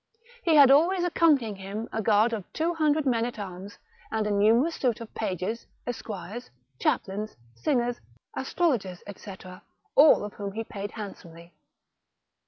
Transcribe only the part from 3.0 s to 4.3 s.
men at arms, and